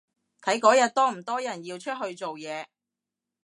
[0.41, 2.65] 睇嗰日多唔多人要出去做嘢